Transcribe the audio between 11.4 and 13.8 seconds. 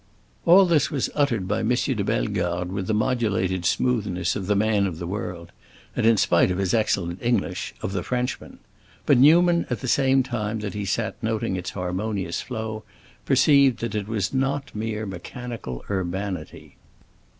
its harmonious flow, perceived